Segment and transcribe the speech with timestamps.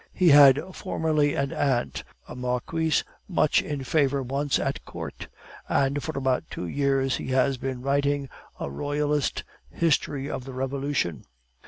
[0.15, 5.27] He had formerly an aunt, a marquise, much in favor once at court,
[5.69, 8.27] and for about two years he has been writing
[8.59, 11.25] a Royalist history of the Revolution.